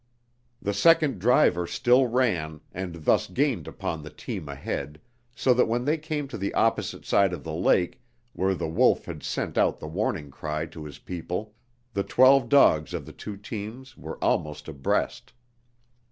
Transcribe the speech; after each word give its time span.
The 0.59 0.73
second 0.73 1.19
driver 1.19 1.67
still 1.67 2.07
ran, 2.07 2.61
and 2.71 3.05
thus 3.05 3.27
gained 3.29 3.67
upon 3.67 4.01
the 4.01 4.09
team 4.09 4.49
ahead, 4.49 4.99
so 5.35 5.53
that 5.53 5.67
when 5.67 5.85
they 5.85 5.99
came 5.99 6.27
to 6.29 6.39
the 6.39 6.55
opposite 6.55 7.05
side 7.05 7.33
of 7.33 7.43
the 7.43 7.53
lake, 7.53 8.01
where 8.33 8.55
the 8.55 8.67
wolf 8.67 9.05
had 9.05 9.21
sent 9.21 9.59
out 9.59 9.79
the 9.79 9.85
warning 9.85 10.31
cry 10.31 10.65
to 10.65 10.85
his 10.85 10.97
people, 10.97 11.53
the 11.93 12.01
twelve 12.03 12.49
dogs 12.49 12.95
of 12.95 13.05
the 13.05 13.13
two 13.13 13.37
teams 13.37 13.95
were 13.95 14.17
almost 14.23 14.67
abreast. 14.67 15.33